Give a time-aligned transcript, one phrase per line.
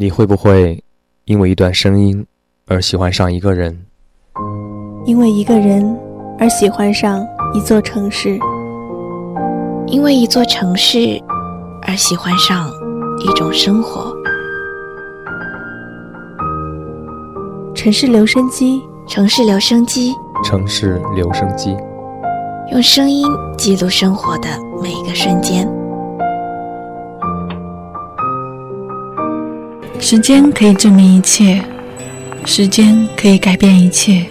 [0.00, 0.82] 你会不会
[1.26, 2.24] 因为一段声音
[2.66, 3.84] 而喜欢上一个人？
[5.04, 5.94] 因为一个人
[6.38, 7.22] 而喜欢上
[7.52, 8.38] 一座城市？
[9.88, 11.20] 因为一座城市
[11.82, 12.70] 而喜欢上
[13.18, 14.16] 一种生活？
[17.74, 21.76] 城市留声机，城市留声机，城市留声机，
[22.72, 23.26] 用声音
[23.58, 24.48] 记录生活的
[24.82, 25.70] 每一个瞬间。
[30.00, 31.62] 时间可以证明一切，
[32.46, 34.24] 时间可以改变一切。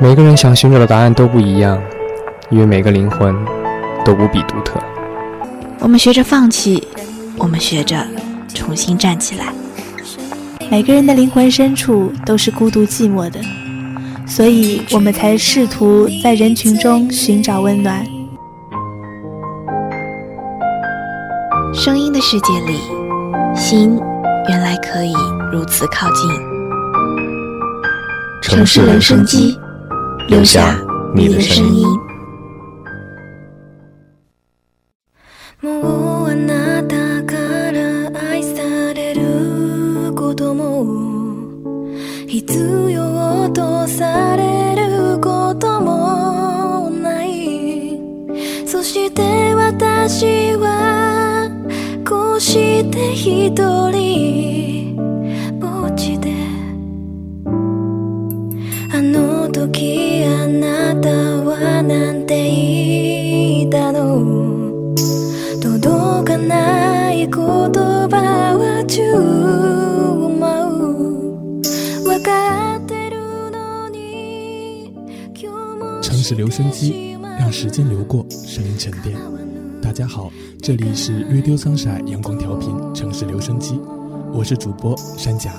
[0.00, 1.82] 每个人想寻找的答案都不一样，
[2.48, 3.34] 因为每个灵魂
[4.04, 4.80] 都无比独特。
[5.80, 6.86] 我们学着放弃，
[7.36, 8.06] 我们学着
[8.54, 9.46] 重新站起来。
[10.70, 13.40] 每个人的灵魂深处都是孤独寂寞的，
[14.26, 18.06] 所以我们才试图在人群中寻找温暖。
[21.74, 22.78] 声音的世界里，
[23.56, 23.98] 心。
[24.50, 25.12] 原来可以
[25.52, 26.28] 如此靠近。
[28.42, 29.56] 城市留声机，
[30.26, 30.76] 留下
[31.14, 31.86] 你的声音。
[76.20, 79.16] 城市留声机，让时间流过，声音沉淀。
[79.80, 80.30] 大家好。
[80.62, 83.80] 这里是 Radio Sunshine 阳光调频城市留声机，
[84.30, 85.50] 我是主播山甲。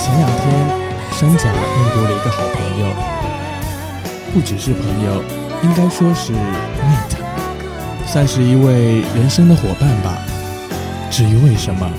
[0.00, 0.48] 前两天，
[1.12, 2.86] 山甲认多了一个好朋友，
[4.38, 5.20] 不只是朋友，
[5.64, 8.06] 应该说是 mate。
[8.06, 10.16] 算是一位人生的伙伴吧。
[11.10, 11.90] 至于为什么，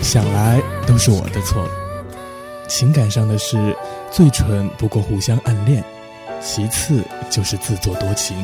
[0.00, 1.68] 想来都是我的错。
[2.66, 3.76] 情感上的事，
[4.10, 5.84] 最蠢不过互相暗恋，
[6.40, 8.34] 其次就是自作多情。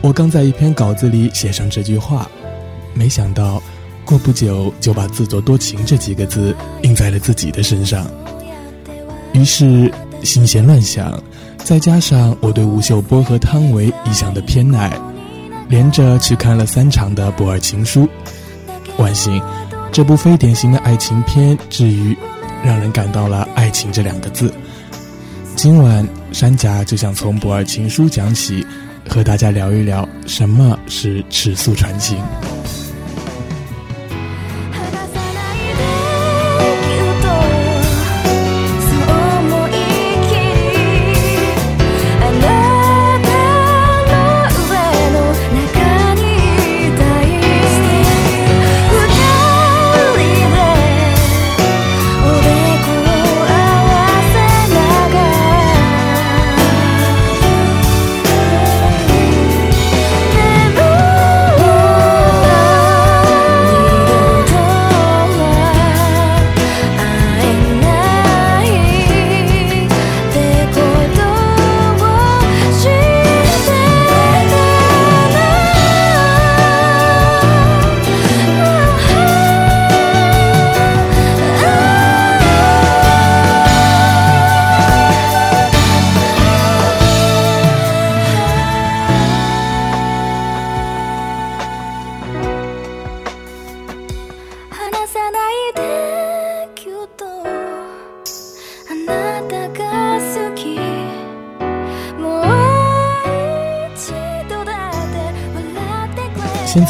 [0.00, 2.26] 我刚在一篇稿子里写上这句话，
[2.94, 3.62] 没想到
[4.06, 8.06] 过不久就把“自作多情”这几个字印在了自己的身上。
[9.34, 9.92] 于是
[10.24, 11.22] 心弦乱想，
[11.64, 14.92] 再加上我对吴秀波和汤唯一向的偏爱。
[15.68, 18.02] 连着去看了三场的《博尔情书》，
[18.98, 19.42] 万幸，
[19.90, 22.14] 这部非典型的爱情片至于
[22.62, 24.52] 让人感到了“爱情”这两个字。
[25.56, 28.66] 今晚山甲就想从《博尔情书》讲起，
[29.08, 32.18] 和大家聊一聊什么是尺素传情。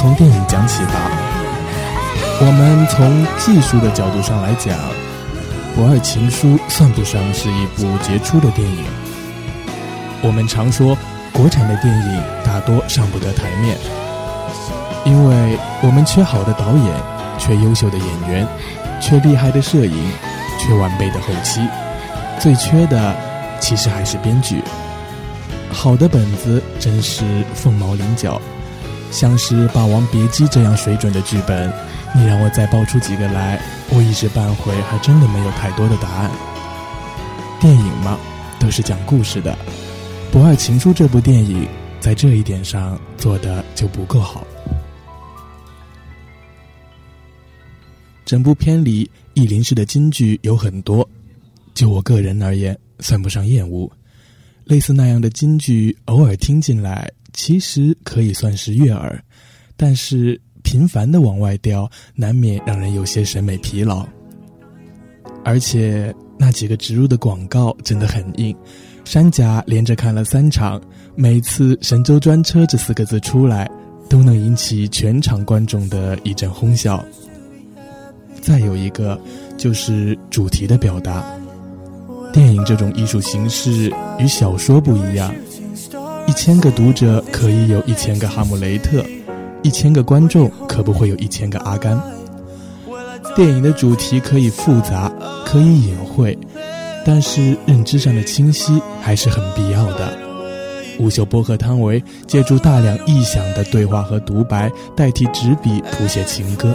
[0.03, 1.09] 从电影讲起吧。
[2.41, 4.75] 我们从技术的角度上来讲，
[5.77, 8.85] 《不二情书》算不上是一部杰出的电影。
[10.21, 10.99] 我们常说，
[11.33, 13.79] 国产的电影大多上不得台面，
[15.05, 16.97] 因为我们缺好的导演，
[17.39, 18.45] 缺优秀的演员，
[19.01, 20.13] 缺厉害的摄影，
[20.59, 21.61] 缺完备的后期，
[22.41, 23.15] 最缺的
[23.61, 24.65] 其实还是编剧。
[25.71, 27.23] 好的本子真是
[27.55, 28.43] 凤毛麟角。
[29.13, 31.71] 像是《霸王别姬》这样水准的剧本，
[32.17, 33.61] 你让我再爆出几个来，
[33.91, 36.31] 我一时半会还真的没有太多的答案。
[37.61, 38.19] 电影嘛，
[38.59, 39.53] 都是讲故事的，
[40.33, 41.69] 《不二情书》这部电影
[42.01, 44.47] 在这一点上做的就不够好。
[48.25, 51.07] 整部片里，意林式的金句有很多，
[51.75, 53.91] 就我个人而言，算不上厌恶。
[54.65, 59.23] 类似那样的金句，偶尔听进来，其实可以算是悦耳，
[59.77, 64.07] 但是频繁的往外掉，难免让人有些审美疲劳。
[65.45, 68.57] 而且那几个植入的广告真的很硬，
[69.05, 70.81] 山甲连着看了三场，
[71.17, 73.69] 每次“神州专车”这四个字出来，
[74.09, 77.05] 都能引起全场观众的一阵哄笑。
[78.41, 79.21] 再有一个，
[79.57, 81.25] 就是主题的表达。
[82.33, 85.35] 电影这种艺术形式与小说不一样，
[86.27, 89.05] 一千个读者可以有一千个哈姆雷特，
[89.63, 92.01] 一千个观众可不会有一千个阿甘。
[93.35, 95.11] 电影的主题可以复杂，
[95.45, 96.37] 可以隐晦，
[97.05, 100.17] 但是认知上的清晰还是很必要的。
[100.99, 106.75] 吴秀波和汤唯借助大量臆想的对话和独白，代替纸笔谱写情歌。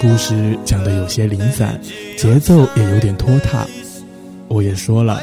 [0.00, 1.78] 故事讲得有些零散，
[2.16, 3.66] 节奏也有点拖沓。
[4.48, 5.22] 我也说了，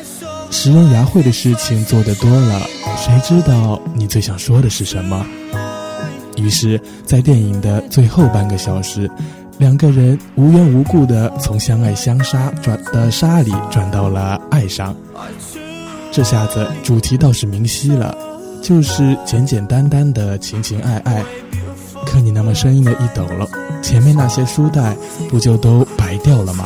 [0.50, 2.62] 识人牙慧的事情做得多了，
[2.98, 5.26] 谁知道你最想说的是什么？
[6.36, 9.10] 于是，在电影的最后半个小时，
[9.58, 14.96] 两个人无缘无故的从相爱相杀转的杀里转到了爱上。
[16.12, 18.16] 这下子主题倒是明晰了，
[18.62, 21.24] 就是简简单单的情情爱爱。
[22.06, 23.48] 可你那么生硬的一抖了，
[23.82, 24.96] 前面那些书袋
[25.30, 26.66] 不就都白掉了吗？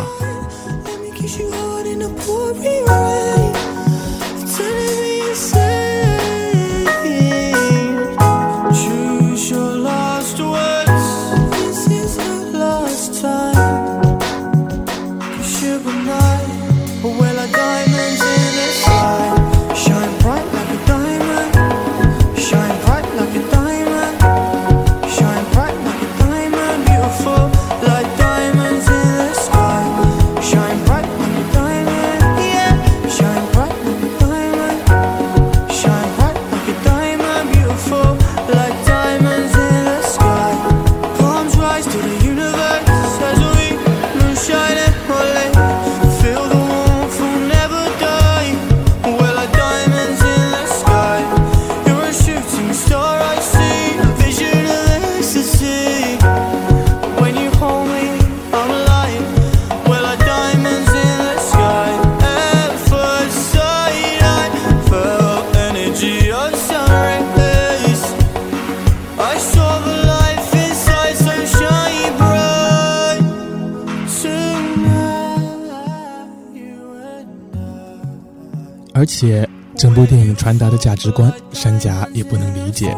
[80.52, 82.94] 传达的价值观，山甲也不能理解。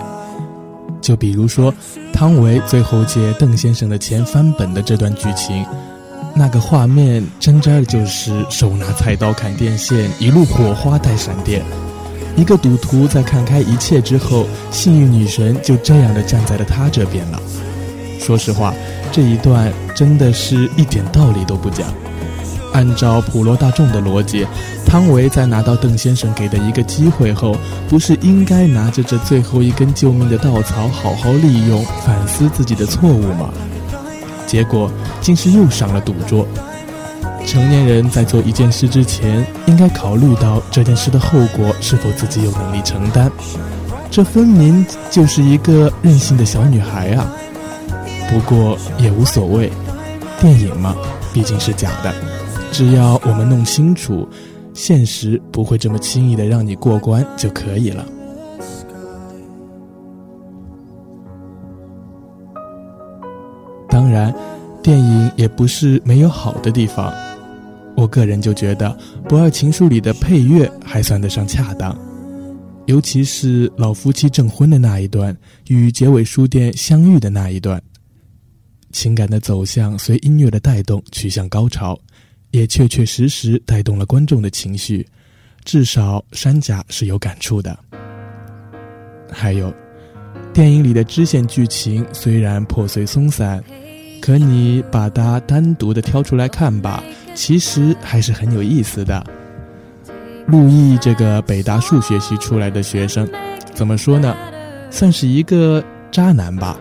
[0.99, 1.71] 就比如说，
[2.11, 5.63] 汤唯最后借邓先生的钱翻本的这段剧情，
[6.33, 11.63] 那个画面真真儿就是手拿菜刀砍电线，一路火花带闪电。
[12.35, 17.39] 一个赌徒在看开一切之后，幸运女神就这样的站在了他这边了。
[18.19, 18.73] 说实话，
[19.11, 21.93] 这一段真的是一点道理都不讲。
[22.73, 24.45] 按照普罗大众的逻辑，
[24.85, 27.55] 汤唯在拿到邓先生给的一个机会后，
[27.87, 33.49] 不是应该拿着这最后一根救命的稻草好好利用，反思自己的错误吗？
[34.45, 36.45] 结果竟是又上了赌桌。
[37.45, 43.31] 成年人在做一件事之前，应该考虑到这件事的后果是否自己有能力承担。
[44.09, 47.27] 这分明就是一个任性的小女孩啊！
[48.29, 49.71] 不过也无所谓，
[50.39, 50.95] 电影嘛，
[51.33, 52.32] 毕竟是假的。
[52.73, 54.27] 只要我们弄清楚，
[54.73, 58.03] 现实不会这么轻易的让你过关就可以了。
[63.87, 64.33] 当然，
[64.81, 67.13] 电影也不是没有好的地方。
[67.95, 68.89] 我个人就觉得
[69.29, 71.95] 《不二情书》里的配乐还算得上恰当，
[72.87, 75.37] 尤其是老夫妻证婚的那一段
[75.67, 77.79] 与结尾书店相遇的那一段，
[78.91, 81.95] 情感的走向随音乐的带动趋向高潮。
[82.53, 85.05] 也确确实实带动了观众的情绪，
[85.65, 87.75] 至少山甲是有感触的。
[89.31, 89.73] 还有，
[90.53, 93.61] 电影里的支线剧情虽然破碎松散，
[94.21, 99.25] 可你把它单独的挑出来看吧，其实还是很有意思的。
[100.45, 103.27] 陆毅这个北大数学系出来的学生，
[103.73, 104.37] 怎么说呢？
[104.91, 106.79] 算是一个渣男吧，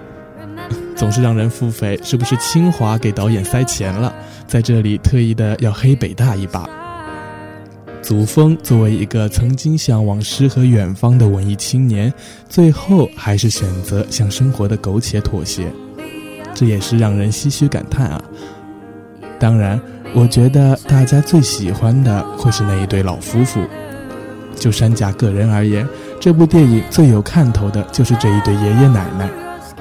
[0.95, 4.13] 总是让人腹诽，是不是清华给导演塞钱了？
[4.47, 6.69] 在这里特意的要黑北大一把。
[8.03, 12.13] 祖峰作为一个曾经向往诗和远方的文艺青年，
[12.49, 15.73] 最后还是选择向生活的苟且妥协，
[16.53, 18.23] 这也是让人唏嘘感叹啊。
[19.39, 19.81] 当然，
[20.15, 23.61] 我觉得大家最喜欢的会是那一对老夫妇。
[24.55, 25.87] 就山甲个人而言，
[26.21, 29.29] 这部电影最有看头的就是这一对爷爷奶奶，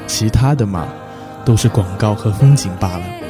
[0.08, 0.88] 其他的嘛，
[1.43, 3.21] 都是广告和风景罢了。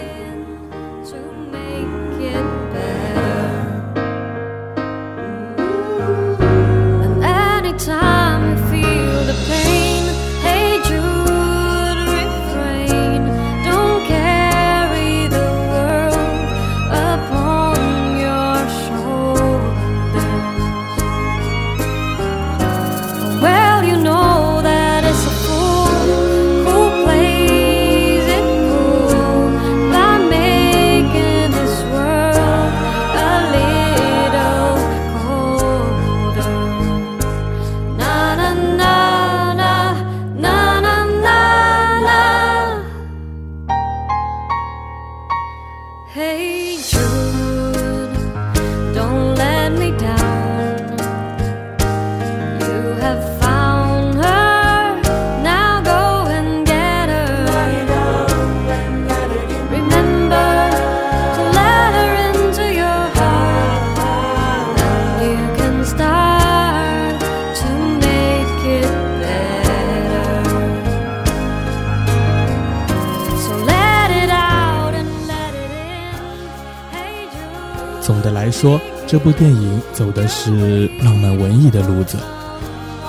[79.12, 82.16] 这部电影走的是浪漫文艺的路子，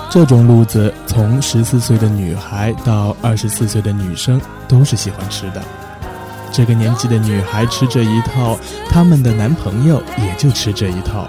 [0.09, 5.63] 这种路子从十四岁的女孩到二十四岁的女生都是喜欢吃的。
[6.51, 11.25] 这个年纪的女孩吃这一套，他们的男朋友也就吃这一套。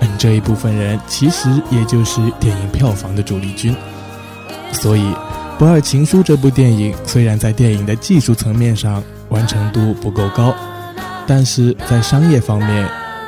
[0.00, 3.74] 嗯，这一部分人其实也就是电影票房的主力军。
[4.72, 5.00] 所以，
[5.58, 10.54] 《不二情书》这部电影虽然在电影的技术层面上完成度不够高，
[11.26, 12.86] 但是在商业方面。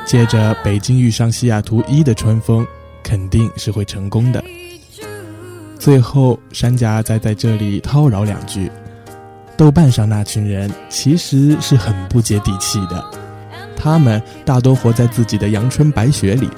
[0.09, 2.65] 借着北京遇上西雅图一的春风，
[3.03, 4.43] 肯定是会成功的。
[5.77, 8.71] 最后，山甲再在这里叨扰两句：
[9.55, 13.05] 豆瓣上那群人其实是很不接地气的，
[13.77, 16.49] 他们大多活在自己的阳春白雪里，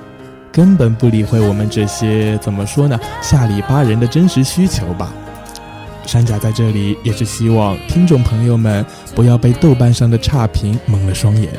[0.49, 5.11] 根本不理会我们这些怎么说呢下里巴人的真实需求吧。
[6.05, 11.49] 山甲在这里也是希望听众朋友们不要被豆瓣上的差评蒙了双眼。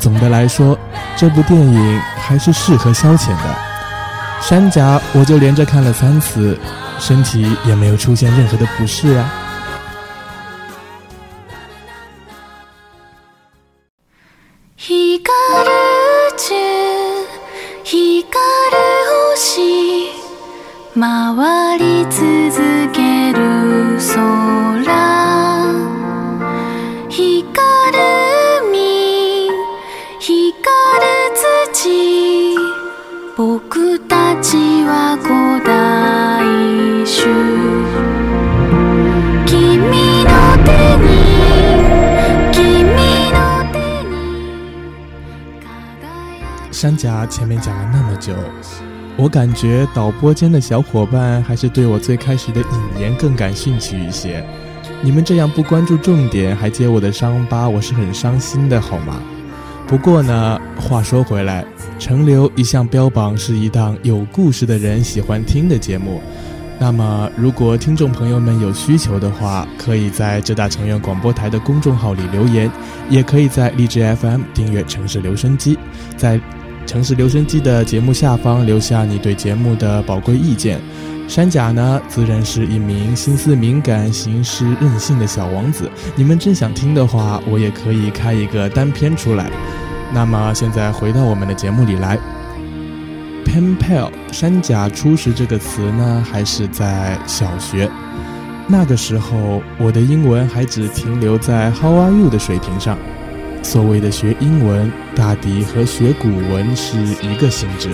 [0.00, 0.76] 总的来说，
[1.16, 3.56] 这部电影还是适合消遣的。
[4.40, 6.58] 山甲我就连着看了三次，
[6.98, 9.30] 身体也没有出现任何的不适啊。
[47.00, 48.34] 家前面讲了那么久，
[49.16, 54.44] 我感觉导播间的小伙伴还是对我最开始的引言更感兴趣一些。
[55.00, 59.18] 你们这样不关注重点，还揭我的伤疤，我是很伤心的，好吗？
[59.86, 61.64] 不过呢，话说回来，
[61.98, 66.20] 陈流一向标榜是一档有故事的人喜欢听的节目。
[66.78, 72.70] 那么，如果听众朋友们有需求的话，可以在浙大成员广播台的公众号里留言，
[73.08, 75.78] 也可以在荔枝 FM 订阅城市留声机，
[76.14, 76.38] 在。
[76.90, 80.80] 城市留声机的节目下方留下你对节目的宝贵意见。
[81.28, 85.88] 山甲呢，自然是一名心思敏感、行事任性的小王子。
[86.16, 89.48] 你们真想听的话，我也可以开一个单片出来。
[90.12, 92.18] 那么现在回到我们的节目里来。
[93.44, 97.88] pen pal 山甲初识这个词呢，还是在小学。
[98.66, 102.98] 那个时候，我的英文还只停留在 How are you 的水平上。
[103.62, 107.90] 所谓的学英文，大抵和学古文是一个性质，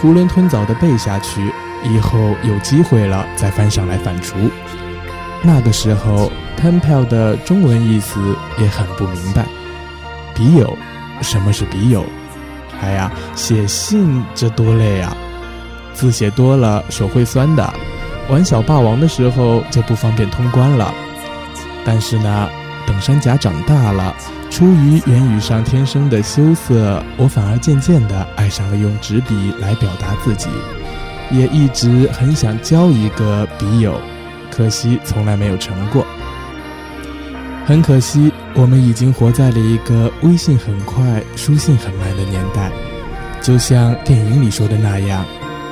[0.00, 1.40] 囫囵吞枣的背下去，
[1.84, 4.34] 以后有机会了再翻上来反刍。
[5.42, 8.20] 那个时候，pen pal 的中文意思
[8.58, 9.44] 也很不明白，
[10.34, 10.76] 笔友，
[11.20, 12.04] 什么是笔友？
[12.80, 15.16] 哎呀，写信这多累啊，
[15.94, 17.72] 字写多了手会酸的，
[18.28, 20.92] 玩小霸王的时候就不方便通关了。
[21.84, 22.48] 但是呢，
[22.86, 24.14] 等山甲长大了。
[24.52, 30.50] 出于言语上天生的羞涩，我反而渐渐地爱上了用纸笔来表达自己，
[31.30, 33.98] 也一直很想交一个笔友，
[34.50, 36.04] 可惜从来没有成过。
[37.64, 42.70] 很可惜，我们已经活在了一个微信很快、书信很慢的年代，
[43.40, 45.24] 就像电影里说的那样，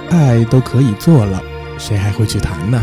[0.09, 1.43] 爱都可以做了，
[1.77, 2.83] 谁还会去谈呢？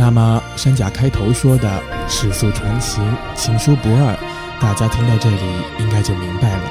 [0.00, 1.78] 那么山甲开头说的
[2.08, 3.04] “尺素传情，
[3.34, 4.16] 情书不二”，
[4.58, 5.36] 大家听到这里
[5.78, 6.62] 应该就明白了。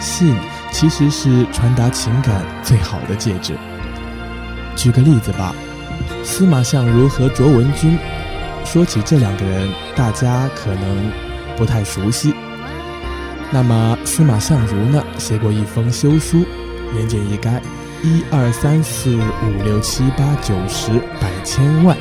[0.00, 0.34] 信
[0.72, 3.54] 其实是传达情感最好的介质。
[4.74, 5.54] 举个例子吧，
[6.24, 7.96] 司马相如和卓文君。
[8.64, 11.12] 说起这两个人，大家可能
[11.56, 12.34] 不太熟悉。
[13.52, 16.44] 那么司马相如呢，写过一封休书，
[16.96, 17.60] 言简意赅，
[18.02, 21.96] 一二三四五六七八九十百千万，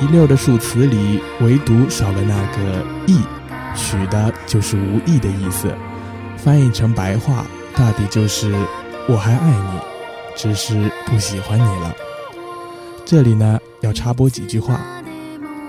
[0.00, 3.20] 一溜的数词里，唯独少了那个“意”，
[3.74, 5.74] 取的就是无意的意思。
[6.36, 8.54] 翻译成白话，大抵就是
[9.08, 9.80] 我还爱你，
[10.36, 11.92] 只是不喜欢你了。
[13.04, 14.80] 这里呢，要插播几句话。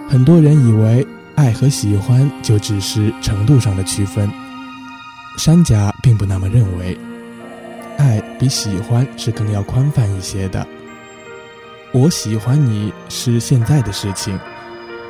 [0.08, 4.30] 很多人以为爱和喜欢就只是程度上的区分。
[5.38, 6.98] 山甲并不那么认为，
[7.98, 10.65] 爱比喜欢是更要宽泛一些的。
[11.91, 14.39] 我喜欢你是现在的事情，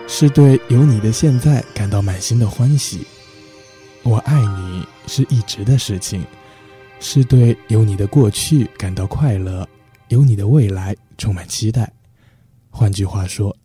[0.08, 3.00] 是对有你的现在感到满心的欢喜；
[4.04, 6.26] 我爱你是一直的事情，
[7.00, 9.68] 是对有你的过去感到快乐，
[10.08, 11.92] 有你的未来充满期待。
[12.70, 13.56] 换句话说，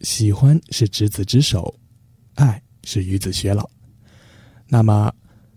[0.00, 1.74] 喜欢是执子之手，
[2.36, 3.68] 爱是与子偕老。
[4.68, 5.12] 那么。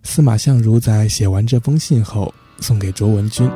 [0.08, 3.50] 司马相如在写完这封信后，送给卓文君。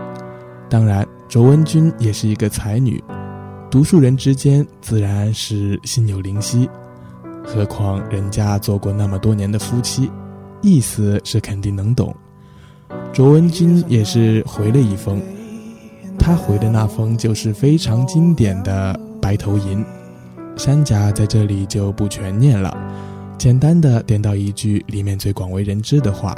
[0.67, 3.00] 当然，卓文君也是一个才女，
[3.72, 6.68] 读书人之间自然是心有灵犀。
[7.46, 10.10] 何况人家做过那么多年的夫妻，
[10.62, 12.16] 意思是肯定能懂。
[13.14, 15.22] 卓文君也是回了一封，
[16.18, 19.86] 他回的那封就是非常经典的《白头吟》。
[20.58, 22.76] 山甲在这里就不全念了。
[23.38, 26.36] 简单的点到一句里面最广为人知的话：“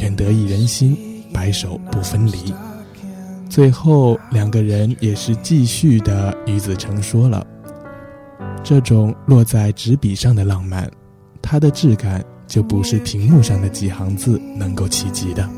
[0.00, 0.94] 愿得一人心，
[1.32, 2.54] 白首不分离。”
[3.48, 7.46] 最后两个人也是继续的与子成说了。
[8.62, 10.90] 这种落在纸笔上的浪漫，
[11.40, 15.48] 它的质感就不是屏幕上的几行字能够企及的。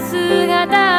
[0.00, 0.97] 姿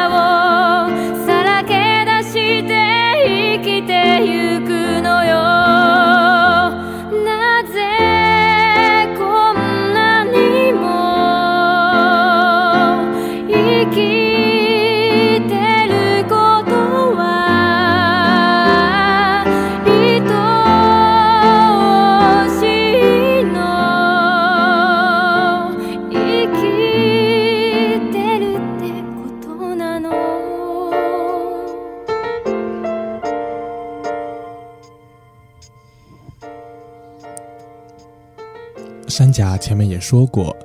[39.60, 40.56] 前面也说过，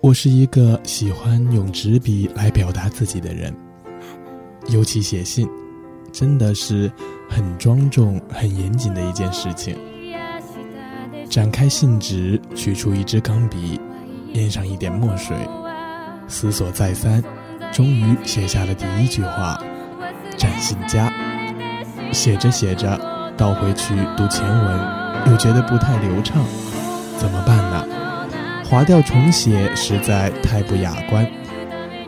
[0.00, 3.54] 我是一个喜欢用纸笔来表达自己的人，
[4.68, 5.48] 尤其写信，
[6.10, 6.90] 真的是
[7.28, 9.76] 很庄重、很严谨的一件事情。
[11.28, 13.78] 展开信纸，取出一支钢笔，
[14.32, 15.36] 添上一点墨水，
[16.26, 17.22] 思索再三，
[17.70, 19.62] 终于写下了第一句话
[20.36, 21.12] ：“展信家。”
[22.12, 22.98] 写着写着，
[23.36, 24.80] 倒回去读前文，
[25.30, 26.44] 又觉得不太流畅。
[27.18, 27.86] 怎么办呢？
[28.72, 31.30] 划掉重写实在太不雅观，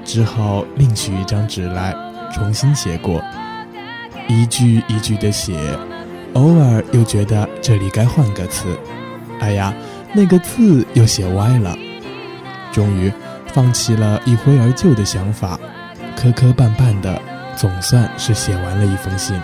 [0.03, 1.95] 只好另取一张纸来
[2.33, 3.23] 重新写过，
[4.29, 5.55] 一句一句的写，
[6.33, 8.79] 偶尔又觉得这里该换个词，
[9.41, 9.75] 哎呀，
[10.15, 11.77] 那个字又写歪了，
[12.73, 13.13] 终于
[13.49, 15.61] 放弃了一挥而就的想法，
[16.17, 17.21] 磕磕绊绊的，
[17.55, 19.39] 总算是写完了一封信。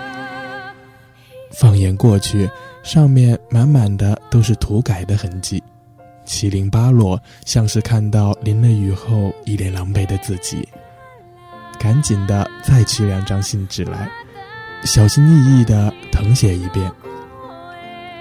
[1.52, 2.48] 放眼过去。
[2.82, 5.62] 上面满满的都是涂改的痕迹，
[6.30, 10.66] 七零八落，像是看到淋了雨后一脸狼狈的自己。
[11.76, 14.08] 赶紧的再取两张信纸来，
[14.84, 16.88] 小心翼翼的誊写一遍。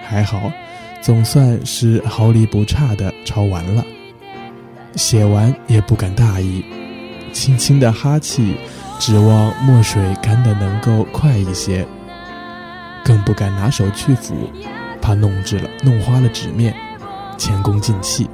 [0.04, 0.52] 还好，
[1.04, 3.86] 总算是毫厘不差的抄完了。
[4.96, 6.66] 写完也不敢大意，
[7.32, 8.58] 轻轻的哈气，
[8.98, 11.88] 指望墨水干的能够快一些。
[13.06, 14.34] 更不敢拿手去抚，
[15.00, 16.76] 怕弄致了、弄花了纸面，
[17.40, 18.30] 前功尽弃。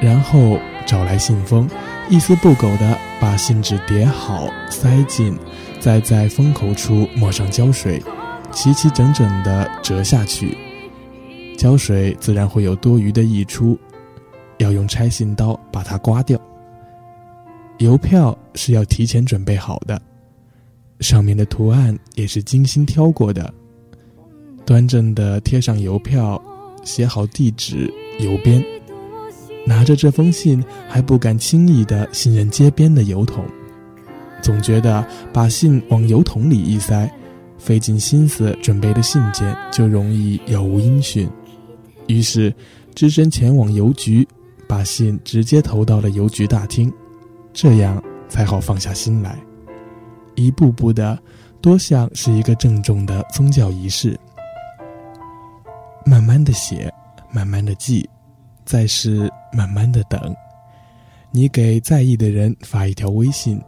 [0.00, 1.68] 然后找来信封，
[2.08, 5.36] 一丝不苟地把信纸叠好，塞进，
[5.80, 8.02] 再在封口处抹上胶水，
[8.50, 10.56] 齐齐整整地折下去。
[11.56, 13.78] 胶水自然会有多余的溢出，
[14.58, 16.38] 要用拆信刀把它刮掉。
[17.78, 20.00] 邮票是要提前准备好的，
[21.00, 23.52] 上面的图案也是精心挑过的。
[24.66, 26.40] 端正的贴上邮票，
[26.84, 28.64] 写好地址、邮编，
[29.66, 33.44] 拿着这封信还不敢轻易的信任街边的邮筒，
[34.42, 37.10] 总觉得把信往邮筒里一塞，
[37.58, 41.28] 费尽心思准备的信件就容易杳无音讯，
[42.06, 42.54] 于是
[42.94, 44.26] 只身前往邮局，
[44.68, 46.92] 把信直接投到了邮局大厅，
[47.52, 49.38] 这样才好放下心来，
[50.34, 51.18] 一步步的，
[51.62, 54.18] 多像是一个郑重的宗教仪式。
[56.04, 56.92] 慢慢的写，
[57.32, 58.08] 慢慢的记，
[58.64, 60.34] 再是慢慢的等。
[61.30, 63.60] 你给在意的人发一条微信，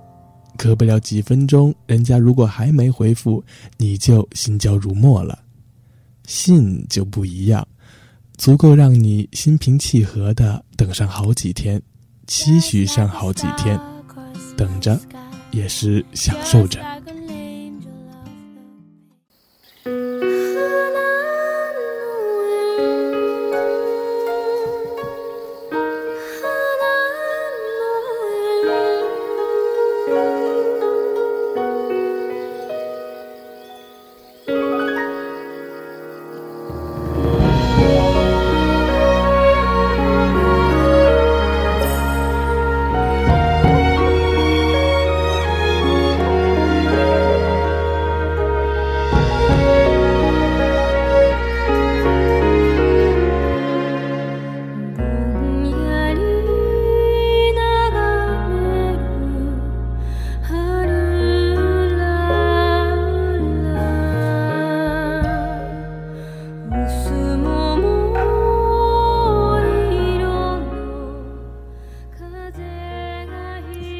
[0.56, 3.42] 隔不了几分钟，人家如果还没回复，
[3.76, 5.38] 你就心焦如墨了。
[6.24, 7.66] 信就不一样，
[8.36, 11.80] 足够让你心平气和的等上好几天，
[12.26, 13.80] 期许上好几天，
[14.56, 15.00] 等着
[15.50, 16.80] 也是享受着。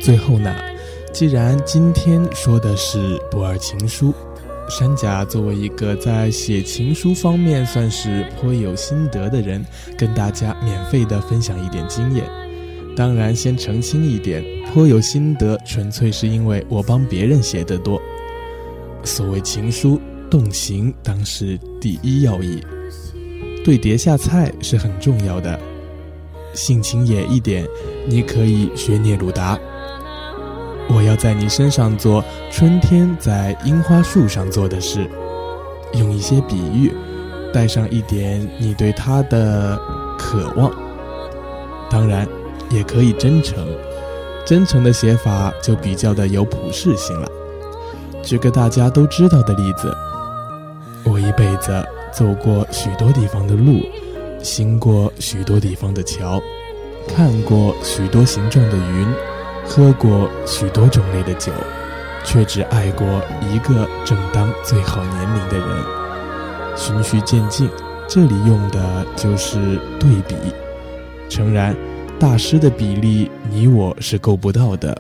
[0.07, 0.55] 最后呢，
[1.13, 4.15] 既然今天说的是不二情书，
[4.71, 9.67] 山甲作为一个在写情书方面算是颇有心得的人，
[9.99, 12.25] 跟大家免费的分享一点经验。
[12.97, 18.01] 当然，先澄清一点，颇有心得纯粹是因为我帮别人写的多。
[19.03, 22.63] 所谓情书，动情当是第一要义，
[23.65, 25.59] 对碟下菜是很重要的。
[26.55, 27.67] 性情野一点，
[28.07, 29.59] 你可以学聂鲁达。
[30.89, 35.11] 我要在你身上做春天在樱花树上做的事，
[35.95, 36.95] 用一些比喻，
[37.53, 39.79] 带上一点你对他的
[40.17, 40.71] 渴望。
[41.91, 42.27] 当然，
[42.71, 43.67] 也可以真诚，
[44.45, 47.29] 真诚的写法就比较的有普适性了。
[48.23, 49.93] 举个大家都知道的例子，
[51.05, 53.81] 我一辈子走过许多地方的路，
[54.43, 56.41] 行过许多地方的桥，
[57.09, 59.36] 看过许多形状的云。
[59.69, 61.53] 喝过许多种类的酒，
[62.25, 63.07] 却只爱过
[63.43, 65.85] 一个正当最好年龄的人。
[66.77, 67.69] 循序渐进，
[68.09, 70.35] 这里用的就是对比。
[71.29, 71.77] 诚然，
[72.19, 74.97] 大师的比例你我是够不到的，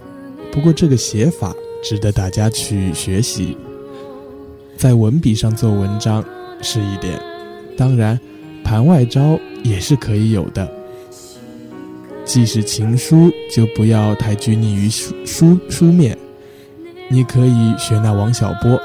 [0.50, 3.56] 不过这个写法值得大家去学习。
[4.76, 6.22] 在文笔上做文章
[6.60, 7.18] 是一点，
[7.76, 8.18] 当然，
[8.64, 10.68] 盘外招也是可以有的。
[12.26, 16.18] 即使情书，就不要太拘泥于书书书面。
[17.08, 18.78] 你可以学那王小波，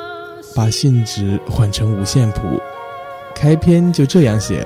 [0.55, 2.61] 把信纸换成五线谱，
[3.33, 4.65] 开篇就这样写。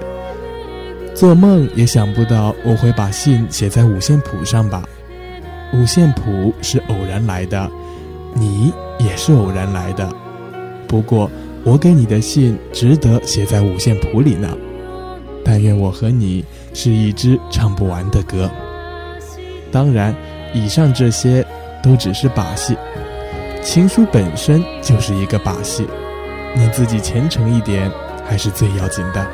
[1.15, 4.83] 做梦也想不到我会把信写在五线谱上吧？
[5.73, 7.71] 五线谱是偶然来的，
[8.33, 10.13] 你也是偶然来的。
[10.85, 11.31] 不过
[11.63, 14.55] 我给你的信值得写在五线谱里呢。
[15.45, 18.49] 但愿我和你是一支唱不完的歌。
[19.75, 20.15] 当然，
[20.53, 21.45] 以上这些
[21.83, 22.77] 都只是把戏，
[23.61, 25.85] 情书本身就是一个把戏，
[26.55, 27.91] 你自己虔诚一点
[28.25, 29.27] 还是最要紧的。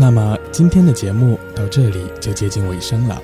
[0.00, 3.20] 那么今天的节目到这里就接近尾声了。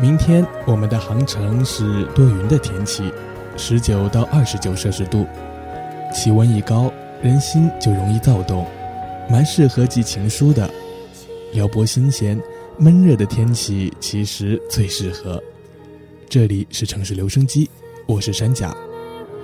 [0.00, 3.12] 明天我们的航程是多云的天气，
[3.56, 5.26] 十九到二十九摄氏度，
[6.14, 6.88] 气温一高，
[7.20, 8.64] 人心就容易躁动，
[9.28, 10.70] 蛮适合寄情书的。
[11.52, 12.40] 撩拨心弦，
[12.78, 15.42] 闷热的天气其实最适合。
[16.28, 17.68] 这里是城市留声机，
[18.06, 18.72] 我是山甲。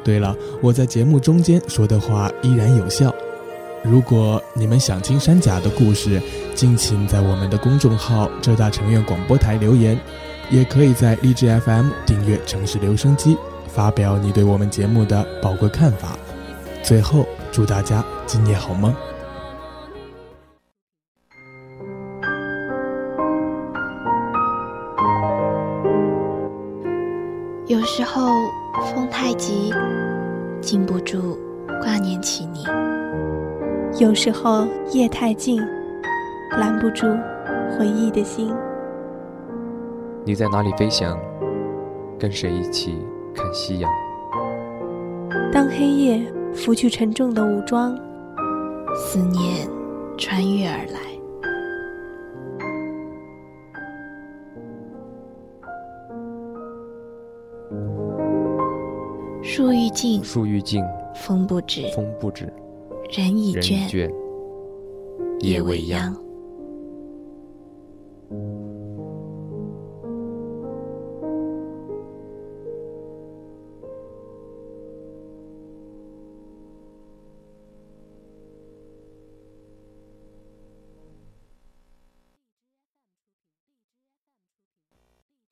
[0.05, 3.10] 对了，我在节目中间说的话依然有效。
[3.83, 6.21] 如果你们想听山甲的故事，
[6.55, 9.99] 敬请在我们的公众号“浙大城院广播台”留言，
[10.51, 16.11] 也可以在荔枝 FM 订阅“城市留声机”，发表你对我们节目的宝贵看法。
[16.83, 18.95] 最后，祝大家今夜好梦。
[27.67, 28.31] 有时候
[28.93, 29.73] 风太急，
[30.61, 31.39] 禁不住
[31.83, 32.67] 挂念起你。
[33.99, 35.61] 有时候夜太静，
[36.53, 37.07] 拦不住
[37.77, 38.55] 回忆的心。
[40.25, 41.19] 你在哪里飞翔？
[42.19, 42.99] 跟谁一起
[43.35, 43.91] 看夕阳？
[45.53, 47.99] 当黑夜拂去沉重的武装，
[48.95, 49.69] 思念
[50.17, 51.01] 穿越而来。
[59.43, 62.51] 树欲静，树欲静，风不止，风不止。
[63.13, 64.09] 人已倦，
[65.41, 66.30] 夜未央。